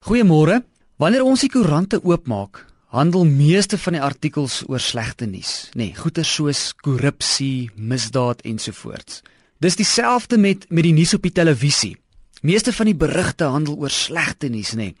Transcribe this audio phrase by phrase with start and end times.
[0.00, 0.62] Goeiemôre.
[0.96, 5.96] Wanneer ons die koerante oopmaak, handel meeste van die artikels oor slegte nuus, nê, nee,
[5.96, 9.20] goeie soos korrupsie, misdaad ensovoorts.
[9.60, 11.92] Dis dieselfde met met die nuus op die televisie.
[12.40, 14.90] Meeste van die berigte handel oor slegte nuus, nê.
[14.90, 14.96] Nee.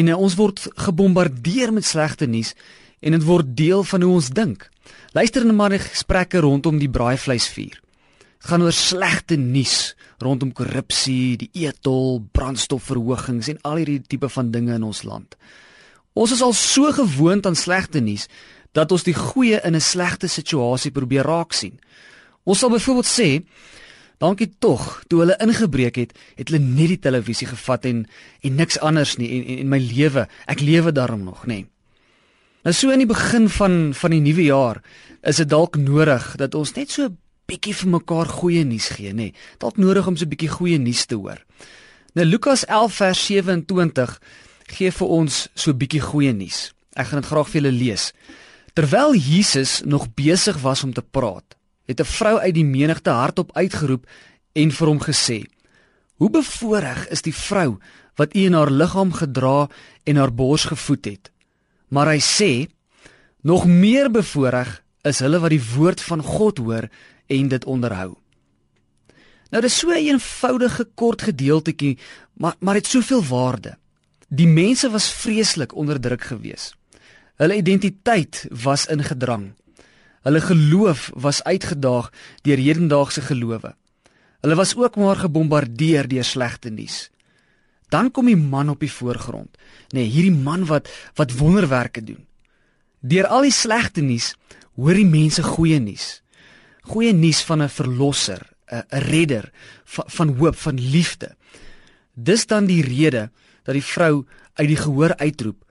[0.00, 2.56] En uh, ons word gebombardeer met slegte nuus
[3.04, 4.70] en dit word deel van hoe ons dink.
[5.12, 7.83] Luister net maar na gesprekke rondom die braaivleisvuur
[8.44, 14.76] gaan oor slegte nuus rondom korrupsie, die etol, brandstofverhogings en al hierdie tipe van dinge
[14.76, 15.36] in ons land.
[16.14, 18.28] Ons is al so gewoond aan slegte nuus
[18.74, 21.78] dat ons die goeie in 'n slegte situasie probeer raak sien.
[22.44, 23.44] Ons sal byvoorbeeld sê,
[24.18, 28.06] dankie tog, toe hulle ingebreek het, het hulle net die televisie gevat en
[28.42, 31.54] en niks anders nie en en, en my lewe, ek lewe daarom nog, nê.
[31.54, 31.66] Nee.
[32.64, 34.82] Nou so in die begin van van die nuwe jaar
[35.22, 37.10] is dit dalk nodig dat ons net so
[37.46, 39.30] bietjie vir mekaar goeie nuus gee, nê.
[39.30, 39.34] Nee.
[39.58, 41.38] Dalk nodig om so 'n bietjie goeie nuus te hoor.
[42.14, 44.20] Nou Lukas 11 vers 27
[44.66, 46.72] gee vir ons so 'n bietjie goeie nuus.
[46.94, 48.12] Ek gaan dit graag vir julle lees.
[48.74, 53.56] Terwyl Jesus nog besig was om te praat, het 'n vrou uit die menigte hardop
[53.56, 54.06] uitgeroep
[54.52, 55.44] en vir hom gesê:
[56.16, 57.78] "Hoe bevoorreg is die vrou
[58.16, 59.68] wat u in haar liggaam gedra
[60.04, 61.30] en haar bors gevoed het."
[61.88, 62.68] Maar hy sê:
[63.42, 66.88] "Nog meer bevoorreg is hulle wat die woord van God hoor
[67.26, 68.14] en dit onderhou.
[69.50, 71.98] Nou dis so 'n een eenvoudige kort gedeeltjie,
[72.32, 73.78] maar maar het soveel waarde.
[74.28, 76.76] Die mense was vreeslik onderdruk geweest.
[77.36, 79.52] Hulle identiteit was ingedrang.
[80.22, 82.10] Hulle geloof was uitgedaag
[82.42, 83.74] deur hedendaagse gelowe.
[84.40, 87.10] Hulle was ook maar gebombardeer deur slegte nuus.
[87.88, 89.56] Dan kom die man op die voorgrond.
[89.88, 92.26] Nee, hierdie man wat wat wonderwerke doen.
[93.00, 94.34] Deur al die slegte nuus
[94.74, 96.23] hoor die mense goeie nuus
[96.90, 99.50] goeie nuus van 'n verlosser, 'n redder
[99.84, 101.36] van, van hoop, van liefde.
[102.14, 103.30] Dis dan die rede
[103.62, 105.64] dat die vrou uit die gehoor uitroep: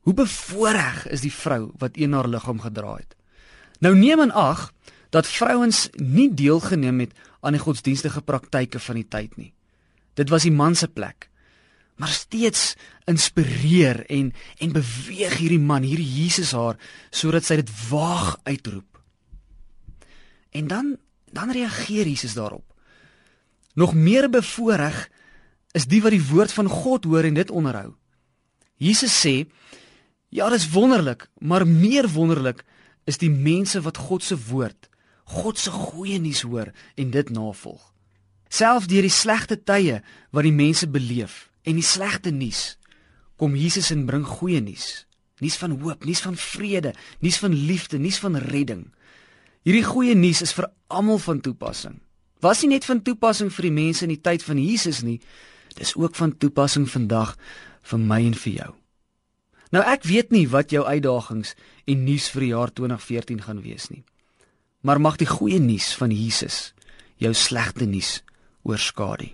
[0.00, 3.16] "Hoe bevoorreg is die vrou wat een haar liggaam gedra het."
[3.78, 4.72] Nou neem aan ag
[5.10, 9.52] dat vrouens nie deelgeneem het aan die godsdienstige praktyke van die tyd nie.
[10.14, 11.28] Dit was die man se plek.
[11.96, 12.74] Maar steeds
[13.04, 16.76] inspireer en en beweeg hierdie man, hierdie Jesus haar
[17.10, 18.95] sodat sy dit waag uitroep.
[20.56, 20.96] En dan
[21.36, 22.74] dan reageer Jesus daarop.
[23.74, 25.10] Nog meer bevoorreg
[25.70, 27.92] is die wat die woord van God hoor en dit onderhou.
[28.76, 29.44] Jesus sê:
[30.28, 32.64] "Ja, dit is wonderlik, maar meer wonderlik
[33.04, 34.88] is die mense wat God se woord,
[35.24, 37.92] God se goeie nuus hoor en dit navolg."
[38.48, 42.78] Selfs deur die slegte tye wat die mense beleef en die slegte nuus,
[43.36, 45.06] kom Jesus en bring goeie nuus.
[45.38, 48.86] Nuus van hoop, nuus van vrede, nuus van liefde, nuus van redding.
[49.66, 51.96] Hierdie goeie nuus is vir almal van toepassing.
[52.38, 55.16] Was nie net van toepassing vir die mense in die tyd van Jesus nie,
[55.74, 57.32] dis ook van toepassing vandag
[57.90, 58.68] vir my en vir jou.
[59.74, 61.56] Nou ek weet nie wat jou uitdagings
[61.90, 64.04] en nuus vir die jaar 2014 gaan wees nie.
[64.86, 66.70] Maar mag die goeie nuus van Jesus
[67.18, 68.20] jou slegte nuus
[68.62, 69.32] oorskadu.